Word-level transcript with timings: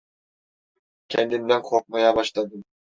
Kendimden 1.07 1.61
korkmaya 1.61 2.15
başladım. 2.15 2.63